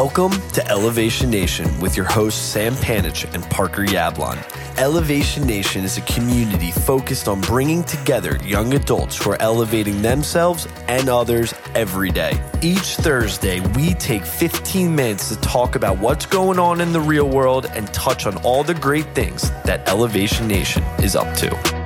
Welcome 0.00 0.30
to 0.50 0.64
Elevation 0.70 1.28
Nation 1.28 1.80
with 1.80 1.96
your 1.96 2.06
hosts 2.06 2.40
Sam 2.40 2.74
Panich 2.74 3.28
and 3.34 3.42
Parker 3.50 3.82
Yablon. 3.82 4.38
Elevation 4.78 5.44
Nation 5.44 5.82
is 5.82 5.98
a 5.98 6.02
community 6.02 6.70
focused 6.70 7.26
on 7.26 7.40
bringing 7.40 7.82
together 7.82 8.38
young 8.44 8.74
adults 8.74 9.20
who 9.20 9.32
are 9.32 9.42
elevating 9.42 10.00
themselves 10.00 10.68
and 10.86 11.08
others 11.08 11.52
every 11.74 12.12
day. 12.12 12.40
Each 12.62 12.94
Thursday, 12.94 13.58
we 13.70 13.94
take 13.94 14.24
15 14.24 14.94
minutes 14.94 15.30
to 15.30 15.36
talk 15.40 15.74
about 15.74 15.98
what's 15.98 16.26
going 16.26 16.60
on 16.60 16.80
in 16.80 16.92
the 16.92 17.00
real 17.00 17.28
world 17.28 17.66
and 17.66 17.92
touch 17.92 18.24
on 18.24 18.36
all 18.44 18.62
the 18.62 18.74
great 18.74 19.16
things 19.16 19.50
that 19.64 19.88
Elevation 19.88 20.46
Nation 20.46 20.84
is 21.02 21.16
up 21.16 21.36
to. 21.38 21.77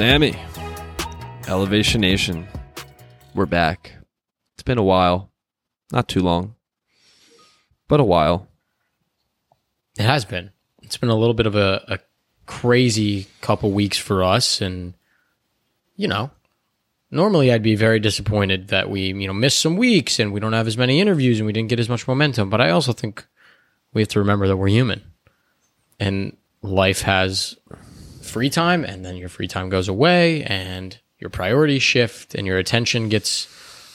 Sammy, 0.00 0.34
Elevation 1.46 2.00
Nation, 2.00 2.48
we're 3.34 3.44
back. 3.44 3.92
It's 4.54 4.62
been 4.62 4.78
a 4.78 4.82
while, 4.82 5.30
not 5.92 6.08
too 6.08 6.20
long, 6.20 6.54
but 7.86 8.00
a 8.00 8.04
while. 8.04 8.48
It 9.98 10.04
has 10.04 10.24
been. 10.24 10.52
It's 10.80 10.96
been 10.96 11.10
a 11.10 11.14
little 11.14 11.34
bit 11.34 11.44
of 11.44 11.54
a, 11.54 11.84
a 11.86 11.98
crazy 12.46 13.26
couple 13.42 13.72
weeks 13.72 13.98
for 13.98 14.24
us, 14.24 14.62
and 14.62 14.94
you 15.96 16.08
know, 16.08 16.30
normally 17.10 17.52
I'd 17.52 17.62
be 17.62 17.74
very 17.74 18.00
disappointed 18.00 18.68
that 18.68 18.88
we 18.88 19.08
you 19.08 19.26
know 19.26 19.34
missed 19.34 19.60
some 19.60 19.76
weeks 19.76 20.18
and 20.18 20.32
we 20.32 20.40
don't 20.40 20.54
have 20.54 20.66
as 20.66 20.78
many 20.78 20.98
interviews 21.02 21.40
and 21.40 21.46
we 21.46 21.52
didn't 21.52 21.68
get 21.68 21.78
as 21.78 21.90
much 21.90 22.08
momentum. 22.08 22.48
But 22.48 22.62
I 22.62 22.70
also 22.70 22.94
think 22.94 23.26
we 23.92 24.00
have 24.00 24.08
to 24.08 24.20
remember 24.20 24.48
that 24.48 24.56
we're 24.56 24.68
human, 24.68 25.02
and 25.98 26.38
life 26.62 27.02
has 27.02 27.58
free 28.22 28.50
time 28.50 28.84
and 28.84 29.04
then 29.04 29.16
your 29.16 29.28
free 29.28 29.48
time 29.48 29.68
goes 29.68 29.88
away 29.88 30.42
and 30.44 30.98
your 31.18 31.30
priorities 31.30 31.82
shift 31.82 32.34
and 32.34 32.46
your 32.46 32.58
attention 32.58 33.08
gets 33.08 33.46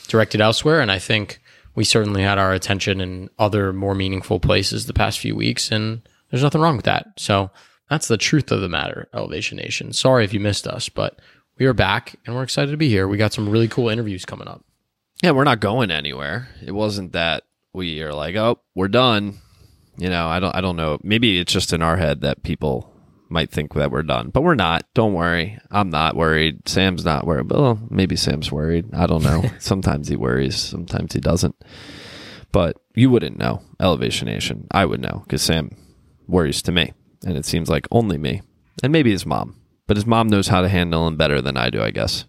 directed 0.08 0.42
elsewhere. 0.42 0.82
And 0.82 0.92
I 0.92 1.00
think 1.00 1.42
we 1.76 1.84
certainly 1.84 2.22
had 2.22 2.38
our 2.38 2.54
attention 2.54 3.02
in 3.02 3.30
other 3.38 3.74
more 3.74 3.96
meaningful 3.96 4.40
places 4.40 4.86
the 4.86 4.94
past 4.94 5.20
few 5.20 5.36
weeks, 5.36 5.72
and 5.72 6.02
there's 6.30 6.44
nothing 6.44 6.62
wrong 6.62 6.78
with 6.78 6.86
that. 6.86 7.08
So 7.18 7.52
that's 7.90 8.08
the 8.08 8.18
truth 8.18 8.52
of 8.52 8.62
the 8.62 8.70
matter, 8.70 9.10
Elevation 9.14 9.58
Nation. 9.58 9.94
Sorry 9.94 10.24
if 10.24 10.34
you 10.34 10.40
missed 10.40 10.68
us, 10.68 10.90
but 10.90 11.20
we 11.58 11.66
are 11.66 11.74
back 11.74 12.16
and 12.26 12.36
we're 12.36 12.44
excited 12.44 12.72
to 12.72 12.78
be 12.78 12.90
here. 12.90 13.08
We 13.08 13.18
got 13.18 13.34
some 13.34 13.50
really 13.50 13.68
cool 13.68 13.90
interviews 13.90 14.26
coming 14.26 14.48
up. 14.48 14.64
Yeah, 15.22 15.32
we're 15.32 15.44
not 15.44 15.60
going 15.60 15.92
anywhere. 15.92 16.50
It 16.66 16.72
wasn't 16.72 17.14
that 17.14 17.44
we 17.74 18.02
are 18.04 18.14
like, 18.14 18.36
oh, 18.36 18.60
we're 18.74 18.88
done. 18.88 19.40
You 19.98 20.10
know, 20.10 20.28
I 20.28 20.40
don't 20.40 20.54
I 20.54 20.62
don't 20.62 20.76
know. 20.76 21.00
Maybe 21.04 21.40
it's 21.40 21.54
just 21.54 21.72
in 21.72 21.82
our 21.82 21.96
head 21.96 22.22
that 22.22 22.44
people 22.44 22.92
might 23.30 23.52
think 23.52 23.74
that 23.74 23.92
we're 23.92 24.04
done, 24.04 24.30
but 24.30 24.42
we're 24.42 24.56
not. 24.56 24.86
Don't 24.94 25.14
worry. 25.14 25.58
I'm 25.72 25.90
not 25.90 26.16
worried. 26.16 26.68
Sam's 26.68 27.06
not 27.06 27.26
worried. 27.26 27.52
Well, 27.52 27.80
maybe 27.90 28.16
Sam's 28.16 28.52
worried. 28.52 28.94
I 28.94 29.06
don't 29.06 29.24
know. 29.24 29.44
sometimes 29.60 30.08
he 30.08 30.16
worries, 30.16 30.56
sometimes 30.56 31.14
he 31.14 31.20
doesn't. 31.20 31.56
But 32.52 32.78
you 32.94 33.10
wouldn't 33.10 33.38
know, 33.38 33.62
Elevation 33.80 34.28
Nation. 34.28 34.68
I 34.72 34.86
would 34.86 35.02
know 35.02 35.24
because 35.26 35.42
Sam 35.42 35.76
worries 36.28 36.62
to 36.64 36.72
me, 36.72 36.94
and 37.26 37.38
it 37.38 37.46
seems 37.46 37.70
like 37.70 37.88
only 37.92 38.18
me, 38.18 38.42
and 38.84 38.92
maybe 38.92 39.12
his 39.12 39.26
mom. 39.26 39.60
But 39.88 39.98
his 39.98 40.06
mom 40.06 40.28
knows 40.28 40.48
how 40.48 40.62
to 40.62 40.70
handle 40.70 41.08
him 41.08 41.18
better 41.18 41.42
than 41.42 41.58
I 41.58 41.70
do, 41.70 41.82
I 41.82 41.92
guess. 41.92 42.26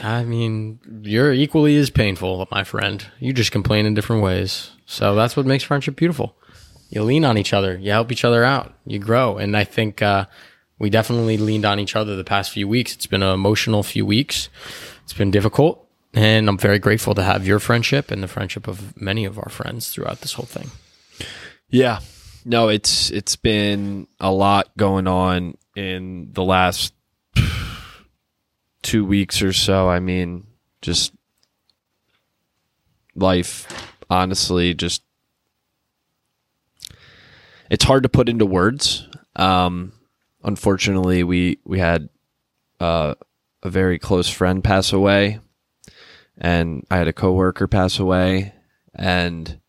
I 0.00 0.22
mean, 0.22 0.78
you're 1.02 1.32
equally 1.32 1.76
as 1.76 1.90
painful, 1.90 2.46
my 2.52 2.62
friend. 2.62 3.04
You 3.18 3.32
just 3.32 3.50
complain 3.50 3.84
in 3.84 3.94
different 3.94 4.22
ways. 4.22 4.70
So 4.86 5.16
that's 5.16 5.36
what 5.36 5.44
makes 5.44 5.64
friendship 5.64 5.96
beautiful 5.96 6.37
you 6.88 7.02
lean 7.02 7.24
on 7.24 7.36
each 7.36 7.52
other, 7.52 7.76
you 7.76 7.90
help 7.90 8.10
each 8.10 8.24
other 8.24 8.44
out, 8.44 8.74
you 8.86 8.98
grow. 8.98 9.36
And 9.36 9.56
I 9.56 9.64
think 9.64 10.02
uh, 10.02 10.26
we 10.78 10.90
definitely 10.90 11.36
leaned 11.36 11.64
on 11.64 11.78
each 11.78 11.96
other 11.96 12.16
the 12.16 12.24
past 12.24 12.50
few 12.50 12.66
weeks. 12.66 12.94
It's 12.94 13.06
been 13.06 13.22
an 13.22 13.32
emotional 13.32 13.82
few 13.82 14.06
weeks. 14.06 14.48
It's 15.04 15.12
been 15.12 15.30
difficult, 15.30 15.86
and 16.14 16.48
I'm 16.48 16.58
very 16.58 16.78
grateful 16.78 17.14
to 17.14 17.22
have 17.22 17.46
your 17.46 17.58
friendship 17.58 18.10
and 18.10 18.22
the 18.22 18.28
friendship 18.28 18.68
of 18.68 19.00
many 19.00 19.24
of 19.24 19.38
our 19.38 19.48
friends 19.48 19.90
throughout 19.90 20.20
this 20.20 20.34
whole 20.34 20.46
thing. 20.46 20.70
Yeah, 21.70 22.00
no, 22.44 22.68
it's 22.68 23.10
it's 23.10 23.36
been 23.36 24.06
a 24.20 24.30
lot 24.30 24.70
going 24.76 25.06
on 25.06 25.56
in 25.76 26.30
the 26.32 26.44
last 26.44 26.94
two 28.82 29.04
weeks 29.04 29.42
or 29.42 29.52
so. 29.52 29.88
I 29.88 30.00
mean, 30.00 30.46
just 30.80 31.12
life, 33.14 33.66
honestly, 34.08 34.74
just 34.74 35.02
it's 37.70 37.84
hard 37.84 38.02
to 38.02 38.08
put 38.08 38.28
into 38.28 38.46
words. 38.46 39.08
Um, 39.36 39.92
unfortunately, 40.42 41.22
we 41.24 41.58
we 41.64 41.78
had 41.78 42.08
uh, 42.80 43.14
a 43.62 43.70
very 43.70 43.98
close 43.98 44.28
friend 44.28 44.62
pass 44.62 44.92
away, 44.92 45.40
and 46.36 46.84
I 46.90 46.98
had 46.98 47.08
a 47.08 47.12
coworker 47.12 47.66
pass 47.66 47.98
away, 47.98 48.54
and 48.94 49.60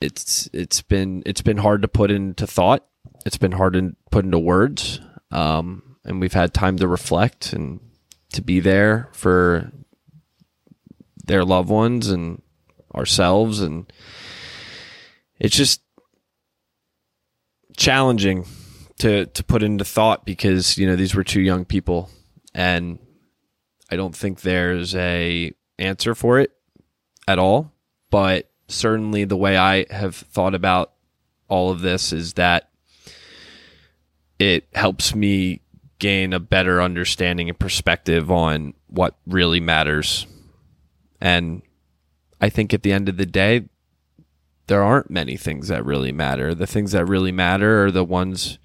it's 0.00 0.48
it's 0.52 0.82
been 0.82 1.22
it's 1.26 1.42
been 1.42 1.58
hard 1.58 1.82
to 1.82 1.88
put 1.88 2.10
into 2.10 2.46
thought. 2.46 2.86
It's 3.26 3.38
been 3.38 3.52
hard 3.52 3.74
to 3.74 3.96
put 4.10 4.24
into 4.24 4.38
words, 4.38 5.00
um, 5.30 5.96
and 6.04 6.20
we've 6.20 6.32
had 6.32 6.52
time 6.52 6.76
to 6.78 6.88
reflect 6.88 7.52
and 7.52 7.80
to 8.32 8.42
be 8.42 8.60
there 8.60 9.08
for 9.12 9.72
their 11.26 11.44
loved 11.44 11.70
ones 11.70 12.08
and 12.08 12.42
ourselves 12.94 13.60
and 13.60 13.90
it's 15.38 15.56
just 15.56 15.82
challenging 17.76 18.46
to 18.98 19.26
to 19.26 19.42
put 19.42 19.62
into 19.62 19.84
thought 19.84 20.24
because 20.24 20.78
you 20.78 20.86
know 20.86 20.96
these 20.96 21.14
were 21.14 21.24
two 21.24 21.40
young 21.40 21.64
people 21.64 22.08
and 22.54 22.98
I 23.90 23.96
don't 23.96 24.14
think 24.14 24.40
there's 24.40 24.94
a 24.94 25.52
answer 25.78 26.14
for 26.14 26.38
it 26.38 26.52
at 27.28 27.38
all. 27.38 27.72
But 28.10 28.50
certainly 28.68 29.24
the 29.24 29.36
way 29.36 29.56
I 29.56 29.86
have 29.92 30.16
thought 30.16 30.54
about 30.54 30.92
all 31.48 31.70
of 31.70 31.80
this 31.80 32.12
is 32.12 32.34
that 32.34 32.70
it 34.38 34.66
helps 34.74 35.14
me 35.14 35.60
gain 35.98 36.32
a 36.32 36.40
better 36.40 36.82
understanding 36.82 37.48
and 37.48 37.58
perspective 37.58 38.30
on 38.30 38.74
what 38.88 39.16
really 39.26 39.60
matters. 39.60 40.26
And 41.20 41.62
I 42.40 42.48
think 42.48 42.74
at 42.74 42.82
the 42.82 42.92
end 42.92 43.08
of 43.08 43.16
the 43.16 43.26
day 43.26 43.68
there 44.66 44.82
aren't 44.82 45.10
many 45.10 45.36
things 45.36 45.68
that 45.68 45.84
really 45.84 46.12
matter. 46.12 46.54
The 46.54 46.66
things 46.66 46.92
that 46.92 47.06
really 47.06 47.32
matter 47.32 47.84
are 47.84 47.90
the 47.90 48.04
ones 48.04 48.58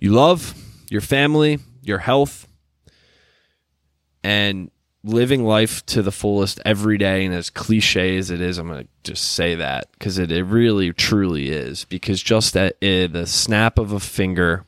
you 0.00 0.12
love, 0.12 0.54
your 0.90 1.00
family, 1.00 1.58
your 1.82 1.98
health, 1.98 2.46
and 4.22 4.70
living 5.04 5.44
life 5.44 5.84
to 5.86 6.02
the 6.02 6.12
fullest 6.12 6.60
every 6.64 6.98
day. 6.98 7.24
And 7.24 7.34
as 7.34 7.50
cliche 7.50 8.16
as 8.18 8.30
it 8.30 8.40
is, 8.40 8.58
I'm 8.58 8.68
going 8.68 8.84
to 8.84 8.88
just 9.04 9.32
say 9.32 9.54
that 9.54 9.90
because 9.92 10.18
it, 10.18 10.30
it 10.30 10.44
really 10.44 10.92
truly 10.92 11.50
is. 11.50 11.84
Because 11.84 12.22
just 12.22 12.56
at 12.56 12.72
uh, 12.74 13.06
the 13.06 13.24
snap 13.26 13.78
of 13.78 13.92
a 13.92 14.00
finger, 14.00 14.66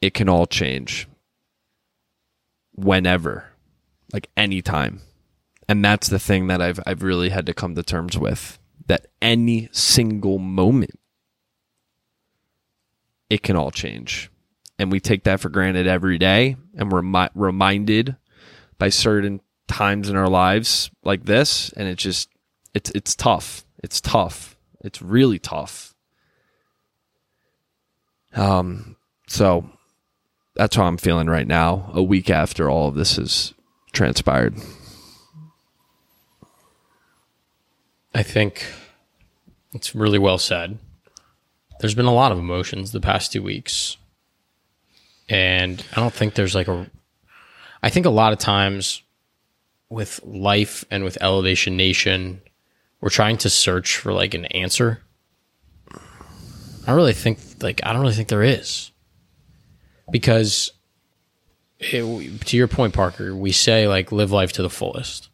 it 0.00 0.14
can 0.14 0.28
all 0.28 0.46
change 0.46 1.06
whenever, 2.74 3.44
like 4.12 4.28
anytime 4.36 5.00
and 5.70 5.84
that's 5.84 6.08
the 6.08 6.18
thing 6.18 6.48
that 6.48 6.60
I've 6.60 6.80
I've 6.84 7.04
really 7.04 7.28
had 7.28 7.46
to 7.46 7.54
come 7.54 7.76
to 7.76 7.84
terms 7.84 8.18
with 8.18 8.58
that 8.88 9.06
any 9.22 9.68
single 9.70 10.40
moment 10.40 10.98
it 13.30 13.44
can 13.44 13.54
all 13.54 13.70
change. 13.70 14.32
And 14.80 14.90
we 14.90 14.98
take 14.98 15.22
that 15.22 15.38
for 15.38 15.48
granted 15.48 15.86
every 15.86 16.18
day 16.18 16.56
and 16.74 16.90
we're 16.90 17.02
mi- 17.02 17.28
reminded 17.36 18.16
by 18.78 18.88
certain 18.88 19.40
times 19.68 20.08
in 20.08 20.16
our 20.16 20.28
lives 20.28 20.90
like 21.04 21.26
this 21.26 21.70
and 21.74 21.86
it 21.86 21.98
just 21.98 22.28
it's 22.74 22.90
it's 22.90 23.14
tough. 23.14 23.64
It's 23.80 24.00
tough. 24.00 24.56
It's 24.80 25.00
really 25.00 25.38
tough. 25.38 25.94
Um 28.34 28.96
so 29.28 29.70
that's 30.56 30.74
how 30.74 30.82
I'm 30.82 30.96
feeling 30.96 31.28
right 31.28 31.46
now 31.46 31.92
a 31.94 32.02
week 32.02 32.28
after 32.28 32.68
all 32.68 32.88
of 32.88 32.96
this 32.96 33.14
has 33.14 33.54
transpired. 33.92 34.56
I 38.14 38.22
think 38.22 38.66
it's 39.72 39.94
really 39.94 40.18
well 40.18 40.38
said. 40.38 40.78
There's 41.80 41.94
been 41.94 42.06
a 42.06 42.14
lot 42.14 42.32
of 42.32 42.38
emotions 42.38 42.92
the 42.92 43.00
past 43.00 43.32
two 43.32 43.42
weeks. 43.42 43.96
And 45.28 45.84
I 45.92 46.00
don't 46.00 46.12
think 46.12 46.34
there's 46.34 46.54
like 46.54 46.68
a. 46.68 46.90
I 47.82 47.88
think 47.88 48.04
a 48.04 48.10
lot 48.10 48.32
of 48.32 48.38
times 48.38 49.02
with 49.88 50.20
life 50.24 50.84
and 50.90 51.04
with 51.04 51.18
Elevation 51.20 51.76
Nation, 51.76 52.42
we're 53.00 53.10
trying 53.10 53.38
to 53.38 53.48
search 53.50 53.96
for 53.96 54.12
like 54.12 54.34
an 54.34 54.46
answer. 54.46 55.02
I 56.86 56.92
really 56.92 57.12
think, 57.12 57.38
like, 57.62 57.80
I 57.84 57.92
don't 57.92 58.02
really 58.02 58.14
think 58.14 58.28
there 58.28 58.42
is. 58.42 58.90
Because 60.10 60.72
it, 61.78 62.40
to 62.46 62.56
your 62.56 62.68
point, 62.68 62.92
Parker, 62.92 63.34
we 63.34 63.52
say 63.52 63.86
like 63.86 64.10
live 64.10 64.32
life 64.32 64.52
to 64.54 64.62
the 64.62 64.70
fullest. 64.70 65.28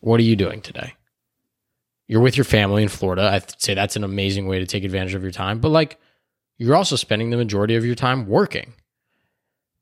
What 0.00 0.18
are 0.18 0.24
you 0.24 0.34
doing 0.34 0.60
today? 0.60 0.95
You're 2.08 2.20
with 2.20 2.36
your 2.36 2.44
family 2.44 2.82
in 2.82 2.88
Florida. 2.88 3.30
I'd 3.32 3.60
say 3.60 3.74
that's 3.74 3.96
an 3.96 4.04
amazing 4.04 4.46
way 4.46 4.58
to 4.58 4.66
take 4.66 4.84
advantage 4.84 5.14
of 5.14 5.22
your 5.22 5.32
time. 5.32 5.60
But 5.60 5.70
like, 5.70 5.98
you're 6.58 6.76
also 6.76 6.96
spending 6.96 7.30
the 7.30 7.36
majority 7.36 7.76
of 7.76 7.84
your 7.84 7.94
time 7.94 8.26
working. 8.26 8.74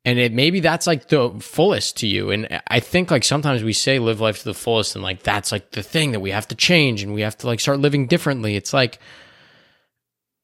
And 0.06 0.18
it 0.18 0.32
maybe 0.32 0.60
that's 0.60 0.86
like 0.86 1.08
the 1.08 1.30
fullest 1.40 1.96
to 1.98 2.06
you. 2.06 2.30
And 2.30 2.60
I 2.68 2.80
think 2.80 3.10
like 3.10 3.24
sometimes 3.24 3.62
we 3.62 3.72
say 3.72 3.98
live 3.98 4.20
life 4.20 4.38
to 4.38 4.44
the 4.44 4.54
fullest 4.54 4.94
and 4.94 5.02
like 5.02 5.22
that's 5.22 5.50
like 5.50 5.70
the 5.70 5.82
thing 5.82 6.12
that 6.12 6.20
we 6.20 6.30
have 6.30 6.48
to 6.48 6.54
change 6.54 7.02
and 7.02 7.14
we 7.14 7.22
have 7.22 7.38
to 7.38 7.46
like 7.46 7.60
start 7.60 7.78
living 7.78 8.06
differently. 8.06 8.54
It's 8.54 8.74
like, 8.74 8.98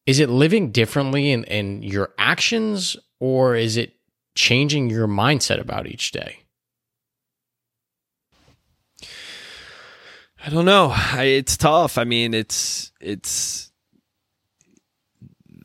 is 0.06 0.18
it 0.18 0.30
living 0.30 0.70
differently 0.70 1.30
in, 1.30 1.44
in 1.44 1.82
your 1.82 2.14
actions 2.16 2.96
or 3.18 3.54
is 3.54 3.76
it 3.76 3.94
changing 4.34 4.88
your 4.88 5.06
mindset 5.06 5.60
about 5.60 5.86
each 5.86 6.10
day? 6.12 6.39
I 10.44 10.48
don't 10.50 10.64
know. 10.64 10.90
I, 10.94 11.24
it's 11.24 11.56
tough. 11.56 11.98
I 11.98 12.04
mean, 12.04 12.32
it's 12.34 12.92
it's 13.00 13.70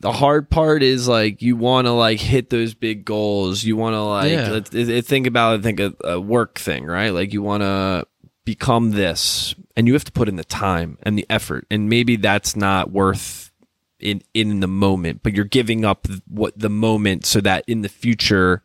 the 0.00 0.12
hard 0.12 0.50
part 0.50 0.82
is 0.82 1.08
like 1.08 1.40
you 1.42 1.56
want 1.56 1.86
to 1.86 1.92
like 1.92 2.20
hit 2.20 2.50
those 2.50 2.74
big 2.74 3.04
goals. 3.04 3.64
You 3.64 3.76
want 3.76 3.94
to 3.94 4.02
like 4.02 4.30
Yeah. 4.32 4.50
let's- 4.50 5.06
think 5.08 5.26
about 5.26 5.58
I 5.58 5.62
think 5.62 5.80
a, 5.80 5.94
a 6.04 6.20
work 6.20 6.58
thing, 6.58 6.84
right? 6.84 7.10
Like 7.10 7.32
you 7.32 7.42
want 7.42 7.62
to 7.62 8.06
become 8.44 8.92
this, 8.92 9.54
and 9.76 9.86
you 9.88 9.94
have 9.94 10.04
to 10.04 10.12
put 10.12 10.28
in 10.28 10.36
the 10.36 10.44
time 10.44 10.98
and 11.02 11.18
the 11.18 11.26
effort, 11.30 11.66
and 11.70 11.88
maybe 11.88 12.16
that's 12.16 12.54
not 12.54 12.92
worth 12.92 13.50
in 13.98 14.22
in 14.34 14.60
the 14.60 14.68
moment, 14.68 15.22
but 15.22 15.32
you're 15.32 15.44
giving 15.46 15.84
up 15.86 16.06
what 16.28 16.58
the 16.58 16.68
moment 16.68 17.24
so 17.24 17.40
that 17.40 17.64
in 17.66 17.80
the 17.80 17.88
future 17.88 18.62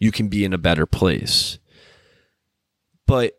you 0.00 0.10
can 0.10 0.26
be 0.28 0.44
in 0.44 0.52
a 0.52 0.58
better 0.58 0.84
place. 0.84 1.58
But 3.06 3.38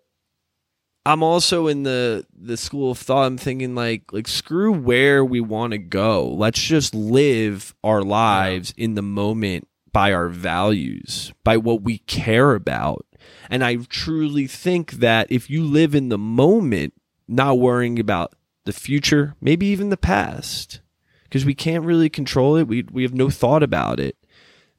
I'm 1.06 1.22
also 1.22 1.68
in 1.68 1.84
the 1.84 2.26
the 2.36 2.58
school 2.58 2.92
of 2.92 2.98
thought. 2.98 3.26
I'm 3.26 3.38
thinking 3.38 3.76
like 3.76 4.12
like 4.12 4.28
screw 4.28 4.72
where 4.72 5.24
we 5.24 5.40
want 5.40 5.72
to 5.72 5.78
go. 5.78 6.28
Let's 6.28 6.62
just 6.62 6.96
live 6.96 7.76
our 7.84 8.02
lives 8.02 8.74
in 8.76 8.96
the 8.96 9.04
moment 9.04 9.68
by 9.94 10.12
our 10.12 10.30
values, 10.30 11.32
by 11.44 11.58
what 11.58 11.84
we 11.84 12.00
care 12.00 12.56
about. 12.56 13.06
And 13.50 13.64
I 13.64 13.78
truly 13.88 14.48
think 14.48 14.94
that 14.94 15.32
if 15.32 15.50
you 15.50 15.64
live 15.64 15.94
in 15.94 16.10
the 16.10 16.18
moment, 16.18 16.94
not 17.28 17.60
worrying 17.60 18.00
about 18.00 18.34
the 18.66 18.74
future, 18.74 19.36
maybe 19.40 19.68
even 19.68 19.90
the 19.90 19.98
past, 19.98 20.82
because 21.24 21.46
we 21.46 21.54
can't 21.54 21.86
really 21.86 22.10
control 22.10 22.56
it. 22.56 22.68
We 22.68 22.84
we 22.92 23.04
have 23.04 23.14
no 23.14 23.30
thought 23.30 23.62
about 23.62 24.00
it. 24.00 24.18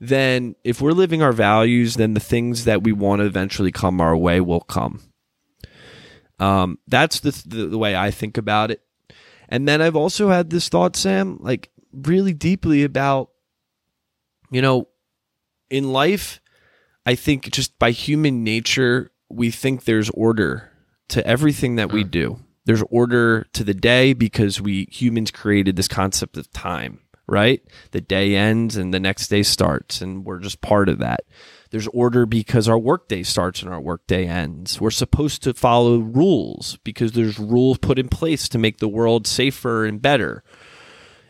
Then 0.00 0.56
if 0.64 0.80
we're 0.80 0.92
living 0.92 1.22
our 1.22 1.32
values, 1.32 1.94
then 1.94 2.14
the 2.14 2.20
things 2.20 2.64
that 2.64 2.82
we 2.82 2.92
want 2.92 3.20
to 3.20 3.26
eventually 3.26 3.72
come 3.72 4.00
our 4.00 4.16
way 4.16 4.40
will 4.40 4.60
come. 4.60 5.00
Um, 6.38 6.78
that's 6.86 7.20
the, 7.20 7.30
the 7.46 7.66
the 7.66 7.78
way 7.78 7.96
I 7.96 8.10
think 8.10 8.36
about 8.36 8.70
it. 8.70 8.82
And 9.48 9.66
then 9.66 9.80
I've 9.80 9.96
also 9.96 10.28
had 10.28 10.50
this 10.50 10.68
thought, 10.68 10.96
Sam, 10.96 11.38
like 11.40 11.70
really 11.92 12.34
deeply 12.34 12.82
about, 12.82 13.30
you 14.50 14.60
know, 14.60 14.88
in 15.70 15.92
life, 15.92 16.40
I 17.04 17.14
think 17.14 17.50
just 17.50 17.78
by 17.78 17.92
human 17.92 18.44
nature, 18.44 19.12
we 19.28 19.50
think 19.50 19.84
there's 19.84 20.10
order 20.10 20.72
to 21.08 21.26
everything 21.26 21.76
that 21.76 21.92
we 21.92 22.04
do. 22.04 22.40
There's 22.64 22.82
order 22.90 23.46
to 23.52 23.62
the 23.62 23.74
day 23.74 24.12
because 24.12 24.60
we 24.60 24.88
humans 24.90 25.30
created 25.30 25.76
this 25.76 25.88
concept 25.88 26.36
of 26.36 26.50
time, 26.50 27.00
right? 27.28 27.62
The 27.92 28.00
day 28.00 28.34
ends 28.34 28.76
and 28.76 28.92
the 28.92 28.98
next 29.00 29.28
day 29.28 29.44
starts, 29.44 30.00
and 30.00 30.24
we're 30.24 30.40
just 30.40 30.60
part 30.60 30.88
of 30.88 30.98
that. 30.98 31.20
There's 31.70 31.88
order 31.88 32.26
because 32.26 32.68
our 32.68 32.78
workday 32.78 33.22
starts 33.22 33.62
and 33.62 33.72
our 33.72 33.80
workday 33.80 34.26
ends. 34.26 34.80
We're 34.80 34.90
supposed 34.90 35.42
to 35.42 35.54
follow 35.54 35.98
rules 35.98 36.78
because 36.84 37.12
there's 37.12 37.38
rules 37.38 37.78
put 37.78 37.98
in 37.98 38.08
place 38.08 38.48
to 38.50 38.58
make 38.58 38.78
the 38.78 38.88
world 38.88 39.26
safer 39.26 39.84
and 39.84 40.00
better. 40.00 40.42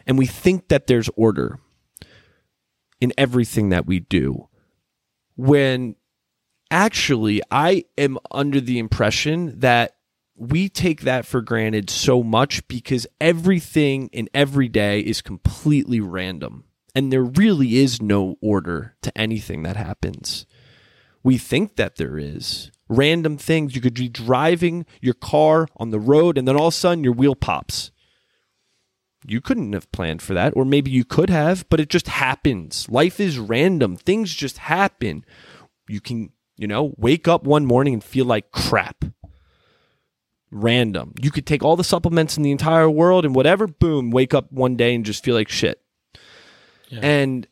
And 0.06 0.18
we 0.18 0.26
think 0.26 0.68
that 0.68 0.86
there's 0.86 1.10
order 1.16 1.58
in 3.00 3.12
everything 3.18 3.70
that 3.70 3.86
we 3.86 4.00
do. 4.00 4.48
When 5.36 5.96
actually, 6.70 7.42
I 7.50 7.84
am 7.98 8.18
under 8.30 8.60
the 8.60 8.78
impression 8.78 9.60
that 9.60 9.96
we 10.34 10.68
take 10.68 11.02
that 11.02 11.26
for 11.26 11.40
granted 11.40 11.88
so 11.88 12.22
much 12.22 12.66
because 12.68 13.06
everything 13.20 14.08
in 14.08 14.28
every 14.34 14.68
day 14.68 15.00
is 15.00 15.22
completely 15.22 16.00
random 16.00 16.64
and 16.96 17.12
there 17.12 17.22
really 17.22 17.76
is 17.76 18.00
no 18.00 18.36
order 18.40 18.96
to 19.02 19.16
anything 19.16 19.62
that 19.62 19.76
happens. 19.76 20.46
We 21.22 21.36
think 21.36 21.76
that 21.76 21.96
there 21.96 22.16
is 22.16 22.70
random 22.88 23.36
things. 23.36 23.74
You 23.74 23.82
could 23.82 23.94
be 23.94 24.08
driving 24.08 24.86
your 25.02 25.12
car 25.12 25.68
on 25.76 25.90
the 25.90 26.00
road 26.00 26.38
and 26.38 26.48
then 26.48 26.56
all 26.56 26.68
of 26.68 26.74
a 26.74 26.76
sudden 26.76 27.04
your 27.04 27.12
wheel 27.12 27.34
pops. 27.34 27.90
You 29.26 29.42
couldn't 29.42 29.74
have 29.74 29.92
planned 29.92 30.22
for 30.22 30.34
that, 30.34 30.54
or 30.56 30.64
maybe 30.64 30.90
you 30.90 31.04
could 31.04 31.30
have, 31.30 31.68
but 31.68 31.80
it 31.80 31.90
just 31.90 32.06
happens. 32.08 32.88
Life 32.88 33.20
is 33.20 33.38
random. 33.38 33.96
Things 33.96 34.32
just 34.32 34.58
happen. 34.58 35.24
You 35.88 36.00
can, 36.00 36.30
you 36.56 36.68
know, 36.68 36.94
wake 36.96 37.28
up 37.28 37.44
one 37.44 37.66
morning 37.66 37.94
and 37.94 38.04
feel 38.04 38.24
like 38.24 38.52
crap. 38.52 39.04
Random. 40.50 41.12
You 41.20 41.30
could 41.30 41.44
take 41.44 41.62
all 41.62 41.76
the 41.76 41.84
supplements 41.84 42.36
in 42.36 42.42
the 42.42 42.52
entire 42.52 42.88
world 42.88 43.24
and 43.26 43.34
whatever, 43.34 43.66
boom, 43.66 44.10
wake 44.12 44.32
up 44.32 44.50
one 44.52 44.76
day 44.76 44.94
and 44.94 45.04
just 45.04 45.24
feel 45.24 45.34
like 45.34 45.48
shit. 45.48 45.82
Yeah. 46.88 47.00
And 47.02 47.46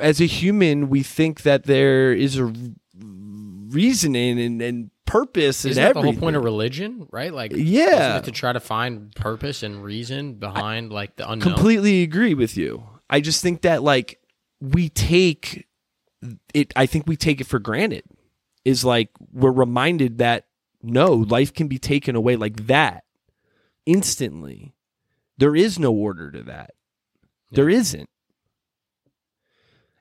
as 0.00 0.20
a 0.20 0.26
human, 0.26 0.88
we 0.88 1.02
think 1.02 1.42
that 1.42 1.64
there 1.64 2.12
is 2.12 2.38
a 2.38 2.52
reasoning 3.70 4.40
and, 4.40 4.62
and 4.62 4.90
purpose 5.04 5.64
Isn't 5.64 5.82
in 5.82 5.88
that 5.88 5.94
the 5.94 6.02
whole 6.02 6.14
point 6.14 6.36
of 6.36 6.44
religion, 6.44 7.06
right? 7.10 7.32
Like, 7.32 7.52
Yeah. 7.54 8.20
to 8.20 8.30
try 8.30 8.52
to 8.52 8.60
find 8.60 9.14
purpose 9.14 9.62
and 9.62 9.82
reason 9.82 10.34
behind 10.34 10.92
like 10.92 11.16
the 11.16 11.30
unknown. 11.30 11.54
completely 11.54 12.02
agree 12.02 12.34
with 12.34 12.56
you. 12.56 12.84
I 13.10 13.20
just 13.20 13.42
think 13.42 13.62
that 13.62 13.82
like 13.82 14.20
we 14.60 14.88
take 14.88 15.66
it 16.52 16.72
I 16.76 16.86
think 16.86 17.06
we 17.06 17.16
take 17.16 17.40
it 17.40 17.46
for 17.46 17.58
granted. 17.58 18.04
Is 18.64 18.84
like 18.84 19.10
we're 19.32 19.50
reminded 19.52 20.18
that 20.18 20.46
no, 20.82 21.12
life 21.14 21.52
can 21.54 21.68
be 21.68 21.78
taken 21.78 22.14
away 22.14 22.36
like 22.36 22.66
that 22.66 23.04
instantly. 23.86 24.74
There 25.38 25.56
is 25.56 25.78
no 25.78 25.92
order 25.92 26.30
to 26.30 26.42
that. 26.44 26.72
There 27.50 27.68
isn't. 27.68 28.08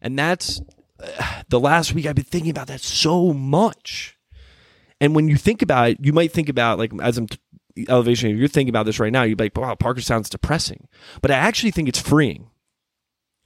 And 0.02 0.18
that's 0.18 0.62
uh, 1.02 1.44
the 1.50 1.60
last 1.60 1.94
week 1.94 2.06
I've 2.06 2.16
been 2.16 2.24
thinking 2.24 2.52
about 2.52 2.68
that 2.68 2.82
so 2.82 3.34
much. 3.34 4.18
And 5.00 5.16
when 5.16 5.28
you 5.28 5.36
think 5.38 5.62
about 5.62 5.92
it, 5.92 5.98
you 6.02 6.14
might 6.14 6.32
think 6.32 6.50
about 6.50 6.80
like 6.80 6.92
as 7.02 7.18
I'm 7.18 7.28
t- 7.28 7.40
elevation, 7.88 8.32
if 8.32 8.38
you're 8.38 8.48
thinking 8.48 8.70
about 8.70 8.86
this 8.86 9.00
right 9.00 9.12
now, 9.12 9.24
you'd 9.24 9.38
be 9.38 9.46
like, 9.46 9.58
wow, 9.58 9.76
Parker 9.76 10.02
sounds 10.02 10.30
depressing. 10.30 10.88
But 11.22 11.32
I 11.32 11.36
actually 11.36 11.72
think 11.72 11.88
it's 11.88 12.02
freeing. 12.02 12.50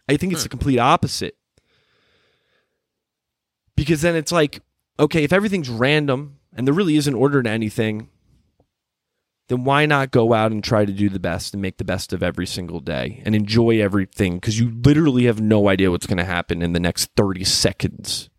I 0.07 0.17
think 0.17 0.33
it's 0.33 0.43
the 0.43 0.49
complete 0.49 0.79
opposite. 0.79 1.35
Because 3.75 4.01
then 4.01 4.15
it's 4.15 4.31
like, 4.31 4.61
okay, 4.99 5.23
if 5.23 5.33
everything's 5.33 5.69
random 5.69 6.37
and 6.53 6.67
there 6.67 6.73
really 6.73 6.97
isn't 6.97 7.13
order 7.13 7.41
to 7.41 7.49
anything, 7.49 8.09
then 9.51 9.65
why 9.65 9.85
not 9.85 10.11
go 10.11 10.31
out 10.31 10.53
and 10.53 10.63
try 10.63 10.85
to 10.85 10.93
do 10.93 11.09
the 11.09 11.19
best 11.19 11.53
and 11.53 11.61
make 11.61 11.75
the 11.75 11.83
best 11.83 12.13
of 12.13 12.23
every 12.23 12.47
single 12.47 12.79
day 12.79 13.21
and 13.25 13.35
enjoy 13.35 13.81
everything? 13.81 14.35
Because 14.35 14.57
you 14.57 14.71
literally 14.85 15.25
have 15.25 15.41
no 15.41 15.67
idea 15.67 15.91
what's 15.91 16.07
going 16.07 16.19
to 16.19 16.23
happen 16.23 16.61
in 16.61 16.71
the 16.71 16.79
next 16.79 17.09
30 17.17 17.43
seconds. 17.43 18.29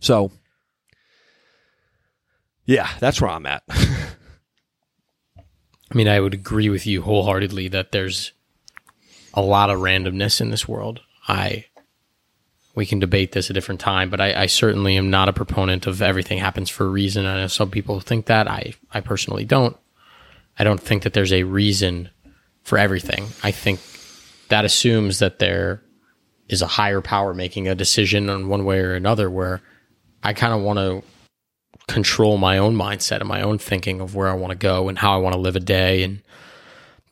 So, 0.00 0.32
yeah, 2.64 2.88
that's 2.98 3.20
where 3.20 3.30
I'm 3.30 3.44
at. 3.44 3.62
I 3.68 4.14
mean, 5.92 6.08
I 6.08 6.18
would 6.18 6.32
agree 6.32 6.70
with 6.70 6.86
you 6.86 7.02
wholeheartedly 7.02 7.68
that 7.68 7.92
there's 7.92 8.32
a 9.34 9.42
lot 9.42 9.68
of 9.68 9.80
randomness 9.80 10.40
in 10.40 10.48
this 10.48 10.66
world. 10.66 11.00
I 11.28 11.66
we 12.80 12.86
can 12.86 12.98
debate 12.98 13.32
this 13.32 13.50
a 13.50 13.52
different 13.52 13.78
time, 13.78 14.08
but 14.08 14.22
I, 14.22 14.44
I 14.44 14.46
certainly 14.46 14.96
am 14.96 15.10
not 15.10 15.28
a 15.28 15.34
proponent 15.34 15.86
of 15.86 16.00
everything 16.00 16.38
happens 16.38 16.70
for 16.70 16.86
a 16.86 16.88
reason. 16.88 17.26
I 17.26 17.36
know 17.36 17.46
some 17.46 17.70
people 17.70 18.00
think 18.00 18.24
that. 18.24 18.48
I 18.48 18.72
I 18.90 19.02
personally 19.02 19.44
don't. 19.44 19.76
I 20.58 20.64
don't 20.64 20.80
think 20.80 21.02
that 21.02 21.12
there's 21.12 21.34
a 21.34 21.42
reason 21.42 22.08
for 22.62 22.78
everything. 22.78 23.26
I 23.42 23.50
think 23.50 23.80
that 24.48 24.64
assumes 24.64 25.18
that 25.18 25.40
there 25.40 25.82
is 26.48 26.62
a 26.62 26.66
higher 26.66 27.02
power 27.02 27.34
making 27.34 27.68
a 27.68 27.74
decision 27.74 28.30
on 28.30 28.48
one 28.48 28.64
way 28.64 28.80
or 28.80 28.94
another 28.94 29.28
where 29.28 29.60
I 30.22 30.32
kind 30.32 30.54
of 30.54 30.62
want 30.62 30.78
to 30.78 31.02
control 31.86 32.38
my 32.38 32.56
own 32.56 32.74
mindset 32.74 33.20
and 33.20 33.28
my 33.28 33.42
own 33.42 33.58
thinking 33.58 34.00
of 34.00 34.14
where 34.14 34.28
I 34.28 34.34
want 34.34 34.52
to 34.52 34.56
go 34.56 34.88
and 34.88 34.96
how 34.96 35.12
I 35.12 35.18
want 35.18 35.34
to 35.34 35.40
live 35.40 35.54
a 35.54 35.60
day. 35.60 36.02
And 36.02 36.22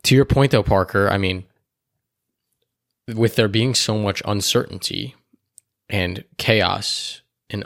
to 0.04 0.14
your 0.14 0.24
point, 0.24 0.50
though, 0.50 0.62
Parker, 0.62 1.10
I 1.10 1.18
mean, 1.18 1.44
with 3.06 3.36
there 3.36 3.48
being 3.48 3.74
so 3.74 3.98
much 3.98 4.22
uncertainty 4.24 5.14
and 5.88 6.24
chaos 6.36 7.22
and 7.50 7.64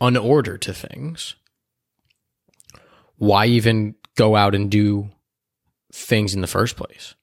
unorder 0.00 0.58
to 0.60 0.72
things, 0.72 1.34
why 3.16 3.46
even 3.46 3.94
go 4.16 4.36
out 4.36 4.54
and 4.54 4.70
do 4.70 5.10
things 5.92 6.34
in 6.34 6.40
the 6.40 6.46
first 6.46 6.76
place? 6.76 7.14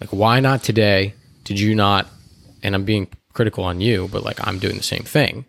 Like, 0.00 0.10
why 0.10 0.40
not 0.40 0.62
today? 0.62 1.14
Did 1.44 1.58
you 1.58 1.74
not? 1.74 2.06
And 2.62 2.74
I'm 2.74 2.84
being 2.84 3.08
critical 3.32 3.64
on 3.64 3.80
you, 3.80 4.08
but 4.12 4.22
like, 4.24 4.46
I'm 4.46 4.58
doing 4.58 4.76
the 4.76 4.82
same 4.82 5.04
thing 5.04 5.44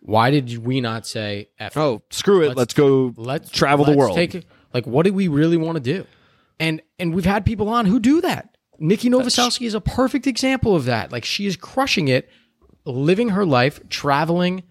Why 0.00 0.30
did 0.30 0.64
we 0.64 0.80
not 0.80 1.06
say 1.06 1.48
F? 1.58 1.76
Oh, 1.76 2.02
screw 2.10 2.42
it. 2.42 2.48
Let's, 2.48 2.56
Let's- 2.58 2.74
go 2.74 3.14
let's 3.16 3.50
travel 3.50 3.84
the 3.84 3.90
let's 3.92 3.98
world. 3.98 4.16
Take 4.16 4.34
it. 4.34 4.44
Like, 4.72 4.86
what 4.86 5.04
do 5.04 5.12
we 5.12 5.28
really 5.28 5.56
want 5.56 5.76
to 5.76 5.80
do? 5.80 6.06
And 6.58 6.80
and 6.98 7.14
we've 7.14 7.24
had 7.24 7.44
people 7.44 7.68
on 7.68 7.86
who 7.86 7.98
do 8.00 8.20
that. 8.20 8.56
Nikki 8.80 9.10
Novoselsky 9.10 9.66
is 9.66 9.74
a 9.74 9.80
perfect 9.80 10.26
example 10.26 10.74
of 10.74 10.86
that. 10.86 11.12
Like, 11.12 11.24
she 11.24 11.46
is 11.46 11.56
crushing 11.56 12.08
it, 12.08 12.28
living 12.84 13.28
her 13.28 13.44
life, 13.44 13.80
traveling, 13.90 14.62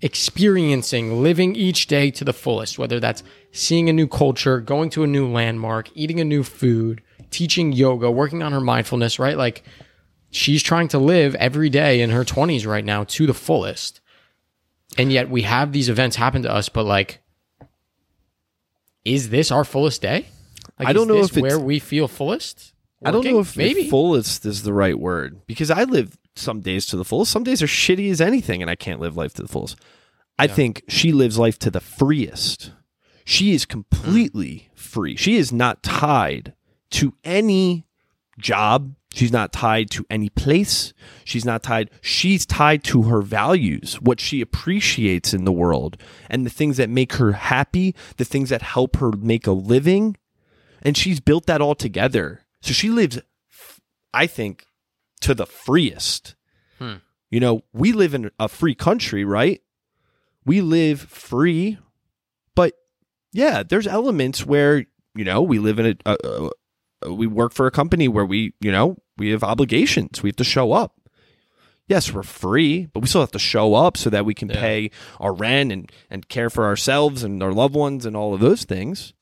experiencing, 0.00 1.22
living 1.22 1.56
each 1.56 1.88
day 1.88 2.10
to 2.12 2.24
the 2.24 2.32
fullest. 2.32 2.78
Whether 2.78 3.00
that's 3.00 3.22
seeing 3.52 3.88
a 3.88 3.92
new 3.92 4.06
culture, 4.06 4.60
going 4.60 4.88
to 4.90 5.02
a 5.02 5.06
new 5.08 5.28
landmark, 5.28 5.90
eating 5.94 6.20
a 6.20 6.24
new 6.24 6.44
food, 6.44 7.02
teaching 7.30 7.72
yoga, 7.72 8.10
working 8.10 8.42
on 8.42 8.52
her 8.52 8.60
mindfulness. 8.60 9.18
Right, 9.18 9.36
like. 9.36 9.64
She's 10.30 10.64
trying 10.64 10.88
to 10.88 10.98
live 10.98 11.36
every 11.36 11.68
day 11.68 12.00
in 12.00 12.10
her 12.10 12.24
20s 12.24 12.66
right 12.66 12.84
now 12.84 13.04
to 13.04 13.24
the 13.24 13.32
fullest. 13.32 14.00
And 14.98 15.12
yet 15.12 15.30
we 15.30 15.42
have 15.42 15.70
these 15.70 15.88
events 15.88 16.16
happen 16.16 16.42
to 16.42 16.52
us, 16.52 16.68
but 16.68 16.82
like, 16.82 17.20
is 19.04 19.30
this 19.30 19.52
our 19.52 19.62
fullest 19.62 20.02
day? 20.02 20.26
Like, 20.76 20.88
I 20.88 20.92
don't 20.92 21.02
is 21.02 21.08
know 21.08 21.16
this 21.18 21.30
if 21.30 21.36
it's- 21.36 21.42
where 21.52 21.60
we 21.60 21.78
feel 21.78 22.08
fullest. 22.08 22.73
I 23.04 23.10
don't 23.10 23.24
know 23.24 23.40
if 23.40 23.56
maybe. 23.56 23.88
fullest 23.88 24.46
is 24.46 24.62
the 24.62 24.72
right 24.72 24.98
word 24.98 25.46
because 25.46 25.70
I 25.70 25.84
live 25.84 26.16
some 26.36 26.60
days 26.60 26.86
to 26.86 26.96
the 26.96 27.04
fullest. 27.04 27.32
Some 27.32 27.44
days 27.44 27.62
are 27.62 27.66
shitty 27.66 28.10
as 28.10 28.20
anything, 28.20 28.62
and 28.62 28.70
I 28.70 28.74
can't 28.74 29.00
live 29.00 29.16
life 29.16 29.34
to 29.34 29.42
the 29.42 29.48
fullest. 29.48 29.76
I 30.38 30.46
think 30.48 30.82
she 30.88 31.12
lives 31.12 31.38
life 31.38 31.58
to 31.60 31.70
the 31.70 31.80
freest. 31.80 32.72
She 33.24 33.54
is 33.54 33.64
completely 33.64 34.70
free. 34.74 35.16
She 35.16 35.36
is 35.36 35.52
not 35.52 35.82
tied 35.82 36.54
to 36.90 37.14
any 37.24 37.86
job. 38.38 38.94
She's 39.12 39.32
not 39.32 39.52
tied 39.52 39.90
to 39.90 40.04
any 40.10 40.28
place. 40.28 40.92
She's 41.24 41.44
not 41.44 41.62
tied. 41.62 41.88
She's 42.00 42.44
tied 42.44 42.82
to 42.84 43.02
her 43.02 43.22
values, 43.22 44.00
what 44.00 44.18
she 44.20 44.40
appreciates 44.40 45.32
in 45.32 45.44
the 45.44 45.52
world, 45.52 45.96
and 46.28 46.44
the 46.44 46.50
things 46.50 46.78
that 46.78 46.90
make 46.90 47.14
her 47.14 47.32
happy, 47.32 47.94
the 48.16 48.24
things 48.24 48.50
that 48.50 48.62
help 48.62 48.96
her 48.96 49.12
make 49.12 49.46
a 49.46 49.52
living. 49.52 50.16
And 50.82 50.96
she's 50.96 51.20
built 51.20 51.46
that 51.46 51.60
all 51.60 51.76
together. 51.76 52.43
So 52.64 52.72
she 52.72 52.88
lives, 52.88 53.20
I 54.14 54.26
think, 54.26 54.64
to 55.20 55.34
the 55.34 55.46
freest. 55.46 56.34
Hmm. 56.78 56.94
You 57.30 57.40
know, 57.40 57.62
we 57.72 57.92
live 57.92 58.14
in 58.14 58.30
a 58.38 58.48
free 58.48 58.74
country, 58.74 59.24
right? 59.24 59.60
We 60.46 60.60
live 60.60 61.00
free, 61.00 61.78
but 62.54 62.74
yeah, 63.32 63.62
there's 63.62 63.86
elements 63.86 64.44
where 64.46 64.86
you 65.14 65.24
know 65.24 65.42
we 65.42 65.58
live 65.58 65.78
in 65.78 65.86
a, 66.06 66.16
a, 66.24 66.50
a 67.02 67.12
we 67.14 67.26
work 67.26 67.52
for 67.52 67.66
a 67.66 67.70
company 67.70 68.08
where 68.08 68.24
we 68.26 68.54
you 68.60 68.72
know 68.72 68.96
we 69.18 69.30
have 69.30 69.44
obligations. 69.44 70.22
We 70.22 70.28
have 70.30 70.36
to 70.36 70.44
show 70.44 70.72
up. 70.72 71.00
Yes, 71.86 72.12
we're 72.12 72.22
free, 72.22 72.86
but 72.86 73.00
we 73.00 73.08
still 73.08 73.20
have 73.20 73.32
to 73.32 73.38
show 73.38 73.74
up 73.74 73.98
so 73.98 74.08
that 74.08 74.24
we 74.24 74.32
can 74.32 74.48
Yeah. 74.48 74.60
pay 74.60 74.90
our 75.20 75.34
rent 75.34 75.70
and 75.70 75.92
and 76.10 76.28
care 76.28 76.48
for 76.50 76.64
ourselves 76.64 77.22
and 77.22 77.42
our 77.42 77.52
loved 77.52 77.74
ones 77.74 78.06
and 78.06 78.16
all 78.16 78.32
of 78.32 78.40
those 78.40 78.64
things. 78.64 79.12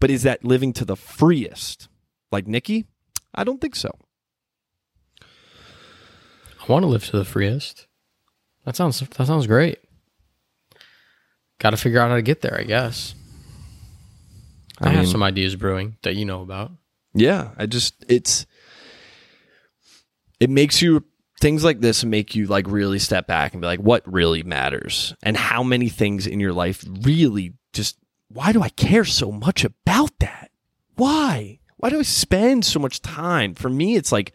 But 0.00 0.10
is 0.10 0.22
that 0.24 0.44
living 0.44 0.72
to 0.74 0.84
the 0.84 0.96
freest? 0.96 1.88
Like 2.32 2.46
Nikki? 2.46 2.86
I 3.34 3.44
don't 3.44 3.60
think 3.60 3.76
so. 3.76 3.90
I 5.20 6.64
want 6.66 6.82
to 6.84 6.88
live 6.88 7.04
to 7.06 7.18
the 7.18 7.24
freest. 7.24 7.86
That 8.64 8.76
sounds 8.76 9.00
that 9.00 9.26
sounds 9.26 9.46
great. 9.46 9.78
Got 11.58 11.70
to 11.70 11.76
figure 11.76 12.00
out 12.00 12.10
how 12.10 12.16
to 12.16 12.22
get 12.22 12.40
there, 12.40 12.58
I 12.58 12.64
guess. 12.64 13.14
I, 14.80 14.88
I 14.88 14.92
have 14.92 15.08
some 15.08 15.22
ideas 15.22 15.54
brewing 15.54 15.96
that 16.02 16.16
you 16.16 16.24
know 16.24 16.42
about. 16.42 16.72
Yeah, 17.14 17.50
I 17.56 17.66
just 17.66 18.04
it's 18.08 18.46
it 20.40 20.50
makes 20.50 20.80
you 20.80 21.04
things 21.40 21.64
like 21.64 21.80
this 21.80 22.04
make 22.04 22.34
you 22.34 22.46
like 22.46 22.66
really 22.68 22.98
step 22.98 23.26
back 23.26 23.52
and 23.52 23.60
be 23.60 23.66
like 23.66 23.80
what 23.80 24.10
really 24.10 24.42
matters 24.42 25.14
and 25.22 25.36
how 25.36 25.62
many 25.62 25.88
things 25.88 26.26
in 26.26 26.38
your 26.38 26.52
life 26.52 26.84
really 27.02 27.54
just 27.72 27.96
why 28.28 28.52
do 28.52 28.62
I 28.62 28.68
care 28.70 29.04
so 29.04 29.30
much 29.30 29.64
about 29.64 30.18
that? 30.20 30.50
Why? 30.94 31.58
Why 31.82 31.90
do 31.90 31.98
I 31.98 32.02
spend 32.02 32.64
so 32.64 32.78
much 32.78 33.02
time? 33.02 33.54
For 33.54 33.68
me 33.68 33.96
it's 33.96 34.12
like 34.12 34.32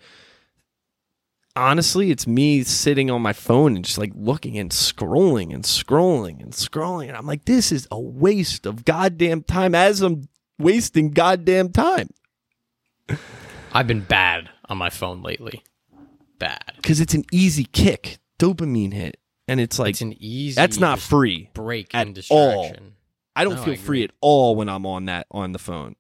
honestly, 1.56 2.12
it's 2.12 2.28
me 2.28 2.62
sitting 2.64 3.10
on 3.10 3.22
my 3.22 3.34
phone 3.34 3.76
and 3.76 3.84
just 3.86 3.98
like 3.98 4.12
looking 4.16 4.58
and 4.58 4.70
scrolling 4.70 5.54
and 5.54 5.64
scrolling 5.64 6.42
and 6.42 6.52
scrolling 6.54 7.08
and 7.08 7.16
I'm 7.18 7.26
like 7.26 7.46
this 7.46 7.72
is 7.72 7.88
a 7.90 8.00
waste 8.00 8.66
of 8.66 8.84
goddamn 8.86 9.44
time 9.44 9.74
as 9.74 10.02
I'm 10.02 10.28
wasting 10.60 11.12
goddamn 11.12 11.70
time. 11.72 12.10
I've 13.74 13.88
been 13.88 14.02
bad 14.02 14.50
on 14.68 14.78
my 14.78 14.90
phone 14.90 15.22
lately. 15.24 15.64
Bad. 16.40 16.74
because 16.76 17.00
it's 17.00 17.14
an 17.16 17.24
easy 17.32 17.64
kick, 17.64 18.20
dopamine 18.38 18.94
hit, 18.94 19.18
and 19.48 19.60
it's 19.60 19.80
like 19.80 19.92
It's 19.92 20.02
an 20.02 20.14
easy. 20.22 20.54
that's 20.56 20.78
not 20.80 21.00
free. 21.00 21.50
break 21.54 21.96
at 21.96 22.06
and 22.06 22.14
distraction. 22.14 22.94
I 23.36 23.44
don't 23.44 23.56
No, 23.56 23.64
feel 23.64 23.74
I 23.74 23.78
free 23.78 24.04
at 24.04 24.12
all 24.22 24.56
when 24.56 24.68
I'm 24.70 24.86
on 24.86 25.06
that 25.06 25.26
on 25.32 25.52
the 25.54 25.60
phone. 25.60 25.96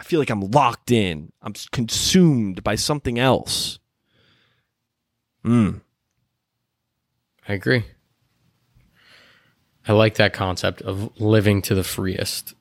I 0.00 0.02
feel 0.02 0.18
like 0.18 0.30
I'm 0.30 0.40
locked 0.40 0.90
in. 0.90 1.30
I'm 1.42 1.52
consumed 1.72 2.64
by 2.64 2.74
something 2.74 3.18
else. 3.18 3.78
Mm. 5.44 5.82
I 7.46 7.52
agree. 7.52 7.84
I 9.86 9.92
like 9.92 10.14
that 10.14 10.32
concept 10.32 10.80
of 10.80 11.20
living 11.20 11.60
to 11.62 11.74
the 11.74 11.84
freest. 11.84 12.54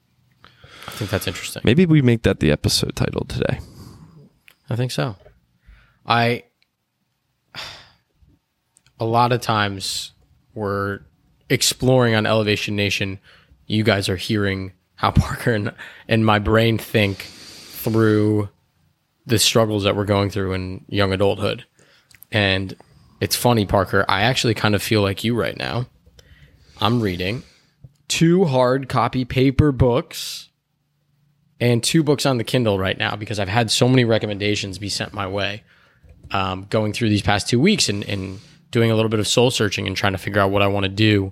I 0.85 0.91
think 0.91 1.11
that's 1.11 1.27
interesting. 1.27 1.61
Maybe 1.63 1.85
we 1.85 2.01
make 2.01 2.23
that 2.23 2.41
the 2.41 2.51
episode 2.51 2.93
title 2.97 3.23
today. 3.23 3.61
I 4.69 4.75
think 4.75 4.91
so. 4.91 5.15
I 6.05 6.43
a 8.99 9.05
lot 9.05 9.31
of 9.31 9.39
times 9.39 10.11
we're 10.53 10.99
exploring 11.49 12.15
on 12.15 12.25
Elevation 12.25 12.75
Nation. 12.75 13.17
You 13.65 13.85
guys 13.85 14.09
are 14.09 14.17
hearing 14.17 14.73
how 14.99 15.11
Parker 15.11 15.53
and, 15.53 15.73
and 16.07 16.25
my 16.25 16.39
brain 16.39 16.77
think 16.77 17.19
through 17.19 18.49
the 19.25 19.39
struggles 19.39 19.85
that 19.85 19.95
we're 19.95 20.05
going 20.05 20.29
through 20.29 20.53
in 20.53 20.83
young 20.89 21.13
adulthood. 21.13 21.65
And 22.31 22.75
it's 23.21 23.35
funny, 23.35 23.65
Parker. 23.65 24.05
I 24.09 24.21
actually 24.21 24.53
kind 24.53 24.75
of 24.75 24.83
feel 24.83 25.01
like 25.01 25.23
you 25.23 25.35
right 25.35 25.57
now. 25.57 25.87
I'm 26.81 27.01
reading 27.01 27.43
two 28.09 28.45
hard 28.45 28.89
copy 28.89 29.23
paper 29.23 29.71
books 29.71 30.49
and 31.59 31.83
two 31.83 32.03
books 32.03 32.25
on 32.25 32.37
the 32.37 32.43
Kindle 32.43 32.77
right 32.77 32.97
now 32.97 33.15
because 33.15 33.39
I've 33.39 33.49
had 33.49 33.71
so 33.71 33.87
many 33.87 34.03
recommendations 34.03 34.77
be 34.77 34.89
sent 34.89 35.13
my 35.13 35.27
way 35.27 35.63
um, 36.31 36.65
going 36.69 36.91
through 36.91 37.09
these 37.09 37.21
past 37.21 37.47
two 37.47 37.59
weeks 37.59 37.87
and, 37.87 38.03
and 38.03 38.39
doing 38.71 38.91
a 38.91 38.95
little 38.95 39.09
bit 39.09 39.19
of 39.19 39.27
soul 39.27 39.51
searching 39.51 39.87
and 39.87 39.95
trying 39.95 40.13
to 40.13 40.17
figure 40.17 40.41
out 40.41 40.51
what 40.51 40.61
I 40.61 40.67
want 40.67 40.83
to 40.83 40.89
do 40.89 41.31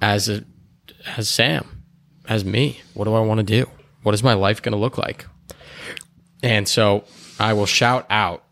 as 0.00 0.28
a 0.28 0.44
as 1.16 1.28
Sam, 1.28 1.73
as 2.28 2.44
me. 2.44 2.80
What 2.94 3.04
do 3.04 3.14
I 3.14 3.20
want 3.20 3.38
to 3.38 3.44
do? 3.44 3.68
What 4.02 4.14
is 4.14 4.22
my 4.22 4.34
life 4.34 4.62
going 4.62 4.72
to 4.72 4.78
look 4.78 4.98
like? 4.98 5.26
And 6.42 6.68
so 6.68 7.04
I 7.38 7.54
will 7.54 7.66
shout 7.66 8.06
out, 8.10 8.44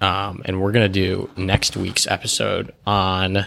um, 0.00 0.42
and 0.44 0.60
we're 0.60 0.72
going 0.72 0.90
to 0.90 1.00
do 1.00 1.30
next 1.36 1.76
week's 1.76 2.06
episode 2.06 2.74
on 2.86 3.46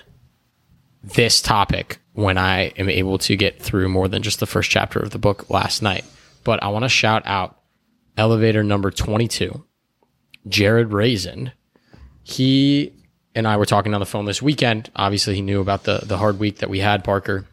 this 1.03 1.41
topic 1.41 1.99
when 2.13 2.37
I 2.37 2.65
am 2.77 2.89
able 2.89 3.17
to 3.19 3.35
get 3.35 3.61
through 3.61 3.89
more 3.89 4.07
than 4.07 4.21
just 4.21 4.39
the 4.39 4.45
first 4.45 4.69
chapter 4.69 4.99
of 4.99 5.11
the 5.11 5.19
book 5.19 5.49
last 5.49 5.81
night. 5.81 6.05
But 6.43 6.61
I 6.63 6.69
want 6.69 6.83
to 6.83 6.89
shout 6.89 7.23
out 7.25 7.59
elevator 8.17 8.63
number 8.63 8.91
22, 8.91 9.63
Jared 10.47 10.91
Raisin. 10.91 11.51
He 12.23 12.93
and 13.33 13.47
I 13.47 13.57
were 13.57 13.65
talking 13.65 13.93
on 13.93 13.99
the 13.99 14.05
phone 14.05 14.25
this 14.25 14.41
weekend. 14.41 14.91
Obviously, 14.95 15.35
he 15.35 15.41
knew 15.41 15.61
about 15.61 15.83
the, 15.83 16.01
the 16.03 16.17
hard 16.17 16.39
week 16.39 16.57
that 16.57 16.69
we 16.69 16.79
had, 16.79 17.03
Parker, 17.03 17.45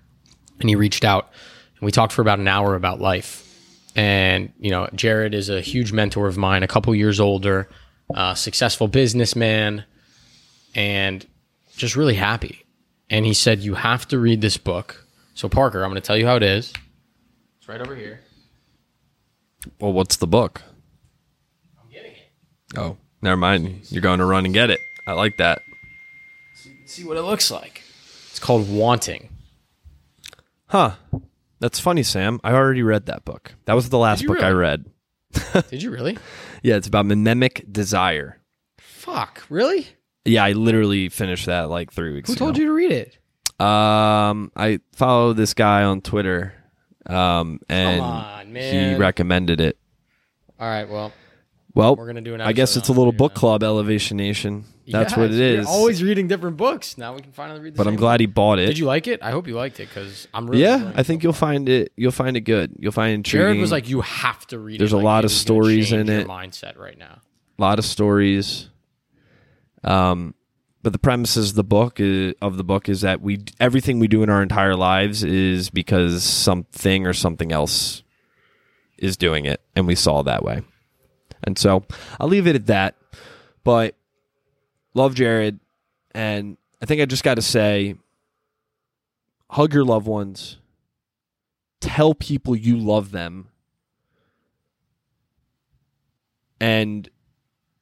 and 0.61 0.69
he 0.69 0.75
reached 0.75 1.05
out 1.05 1.31
and 1.79 1.87
we 1.87 1.93
talked 1.93 2.13
for 2.13 2.23
about 2.23 2.39
an 2.39 2.49
hour 2.49 2.75
about 2.75 3.01
life. 3.01 3.45
And, 3.97 4.53
you 4.59 4.71
know, 4.71 4.89
Jared 4.95 5.35
is 5.35 5.49
a 5.49 5.61
huge 5.61 5.93
mentor 5.93 6.29
of 6.29 6.37
mine, 6.37 6.63
a 6.63 6.69
couple 6.69 6.95
years 6.95 7.19
older, 7.19 7.69
uh, 8.15 8.35
successful 8.35 8.87
businessman, 8.87 9.85
and 10.75 11.27
just 11.77 11.97
really 11.97 12.15
happy 12.15 12.65
and 13.11 13.25
he 13.25 13.35
said 13.35 13.61
you 13.61 13.75
have 13.75 14.07
to 14.09 14.19
read 14.19 14.41
this 14.41 14.57
book. 14.57 15.07
So 15.35 15.49
Parker, 15.49 15.83
I'm 15.83 15.91
going 15.91 16.01
to 16.01 16.07
tell 16.07 16.17
you 16.17 16.27
how 16.27 16.37
it 16.37 16.43
is. 16.43 16.73
It's 17.59 17.69
right 17.69 17.81
over 17.81 17.95
here. 17.95 18.21
Well, 19.81 19.93
what's 19.93 20.17
the 20.17 20.27
book? 20.27 20.63
I'm 21.81 21.91
getting 21.91 22.13
it. 22.13 22.33
Oh, 22.77 22.97
never 23.23 23.37
mind. 23.37 23.83
You're 23.91 24.03
going 24.03 24.19
to 24.19 24.25
run 24.25 24.45
and 24.45 24.55
get 24.55 24.71
it. 24.71 24.81
I 25.07 25.13
like 25.13 25.37
that. 25.39 25.61
So 26.57 26.71
you 26.71 26.77
can 26.77 26.89
See 26.89 27.05
what 27.05 27.17
it 27.17 27.23
looks 27.23 27.51
like. 27.51 27.83
It's 28.31 28.39
called 28.39 28.71
Wanting. 28.71 29.31
Huh. 30.67 30.95
That's 31.61 31.81
funny, 31.81 32.03
Sam. 32.03 32.41
I 32.45 32.53
already 32.53 32.83
read 32.83 33.07
that 33.07 33.25
book. 33.25 33.55
That 33.65 33.75
was 33.75 33.89
the 33.89 33.99
last 33.99 34.27
book 34.27 34.43
I 34.43 34.51
read. 34.51 34.87
Did 35.71 35.83
you 35.83 35.91
really? 35.91 36.17
Yeah, 36.63 36.77
it's 36.77 36.87
about 36.87 37.07
mimetic 37.07 37.65
desire. 37.71 38.39
Fuck, 38.79 39.45
really? 39.49 39.89
Yeah, 40.25 40.45
I 40.45 40.53
literally 40.53 41.09
finished 41.09 41.47
that 41.47 41.69
like 41.71 41.93
three 41.93 42.13
weeks 42.15 42.29
ago. 42.31 42.33
Who 42.33 42.37
ago. 42.37 42.47
told 42.47 42.59
you 42.59 42.67
to 42.67 42.73
read 42.73 42.93
it? 42.93 43.19
Um, 43.61 44.53
I 44.57 44.79
follow 44.93 45.33
this 45.33 45.53
guy 45.55 45.83
on 45.83 46.01
Twitter, 46.01 46.55
um, 47.07 47.61
and 47.69 48.01
on, 48.01 48.55
he 48.55 48.95
recommended 48.95 49.61
it. 49.61 49.77
All 50.61 50.69
right, 50.69 50.89
well, 50.89 51.13
Well, 51.75 51.97
we're 51.97 52.05
to 52.17 52.21
do 52.21 52.35
an 52.35 52.41
I 52.41 52.53
guess 52.53 52.77
it's 52.77 52.89
a 52.89 52.93
little 52.93 53.13
book 53.13 53.33
now. 53.35 53.41
club, 53.41 53.63
Elevation 53.65 54.17
Nation. 54.17 54.65
That's 54.93 55.17
what 55.17 55.27
it 55.31 55.39
is. 55.39 55.67
always 55.67 56.03
reading 56.03 56.29
different 56.29 56.57
books. 56.57 56.97
Now 56.99 57.15
we 57.15 57.21
can 57.21 57.33
finally 57.33 57.61
read. 57.61 57.75
The 57.75 57.79
But 57.79 57.87
I'm 57.87 57.97
glad 57.97 58.21
he 58.21 58.27
bought 58.27 58.59
it. 58.59 58.67
Did 58.67 58.79
you 58.79 58.87
like 58.87 59.07
it? 59.07 59.23
I 59.23 59.31
hope 59.31 59.47
you 59.47 59.55
liked 59.55 59.81
it 59.81 59.89
because 59.89 60.27
I'm 60.33 60.49
really. 60.49 60.63
yeah, 60.63 60.93
I 60.95 61.03
think 61.03 61.23
you'll 61.23 61.33
find 61.33 61.69
it. 61.69 61.93
You'll 61.97 62.11
find 62.13 62.37
it 62.37 62.43
good. 62.43 62.73
You'll 62.79 62.93
find 62.93 63.11
it 63.13 63.15
intriguing. 63.15 63.45
Jared 63.47 63.61
was 63.61 63.73
like, 63.73 63.89
"You 63.89 64.01
have 64.01 64.47
to 64.49 64.59
read." 64.59 64.81
There's 64.81 64.93
it. 64.93 64.93
There's 64.93 64.93
a 64.93 64.97
Like, 64.97 65.05
lot 65.05 65.25
of 65.25 65.31
stories 65.31 65.93
in 65.93 66.09
it. 66.09 66.27
Mindset 66.27 66.79
right 66.79 66.99
now. 66.99 67.21
a 67.59 67.63
lot 67.63 67.79
of 67.79 67.85
stories. 67.85 68.69
Um, 69.85 70.35
but 70.83 70.93
the 70.93 70.99
premise 70.99 71.37
is 71.37 71.55
the 71.55 71.65
book 71.65 72.01
is, 72.01 72.35
of 72.41 72.57
the 72.57 72.65
book 72.65 72.89
is 72.89 73.01
that 73.03 73.21
we 73.21 73.41
everything 73.61 73.99
we 73.99 74.09
do 74.09 74.23
in 74.23 74.31
our 74.31 74.43
entire 74.43 74.75
lives 74.77 75.23
is 75.25 75.71
because 75.71 76.23
something 76.23 77.07
or 77.07 77.13
something 77.13 77.53
else 77.53 78.03
is 78.97 79.17
doing 79.17 79.45
it, 79.45 79.61
and 79.77 79.87
we 79.87 79.95
saw 79.95 80.23
that 80.23 80.43
way. 80.43 80.63
And 81.45 81.59
so 81.59 81.85
I'll 82.19 82.29
leave 82.29 82.47
it 82.47 82.57
at 82.57 82.67
that. 82.67 82.97
But 83.65 83.97
love 84.95 85.15
Jared, 85.15 85.61
and 86.13 86.57
I 86.83 86.87
think 86.87 87.01
I 87.01 87.05
just 87.05 87.25
got 87.25 87.35
to 87.35 87.43
say, 87.43 87.97
hug 89.51 89.75
your 89.75 89.85
loved 89.85 90.07
ones. 90.07 90.59
Tell 91.81 92.15
people 92.15 92.57
you 92.57 92.77
love 92.77 93.11
them. 93.13 93.49
And 96.61 97.09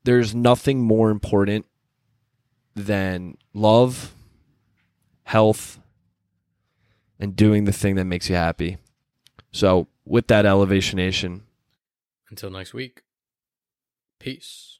there's 0.04 0.34
nothing 0.34 0.80
more 0.80 1.10
important 1.10 1.66
than 2.74 3.38
love, 3.54 4.14
health, 5.24 5.80
and 7.18 7.34
doing 7.34 7.64
the 7.64 7.72
thing 7.72 7.96
that 7.96 8.04
makes 8.04 8.28
you 8.28 8.36
happy. 8.36 8.76
So, 9.50 9.88
with 10.04 10.26
that 10.26 10.44
elevation 10.44 10.98
nation, 10.98 11.42
Until 12.28 12.50
next 12.50 12.74
week. 12.74 13.02
Peace. 14.18 14.78